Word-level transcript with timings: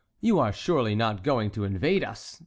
You 0.19 0.39
are 0.39 0.51
surely 0.51 0.95
not 0.95 1.21
going 1.23 1.51
to 1.51 1.63
invade 1.63 2.03
us?" 2.03 2.39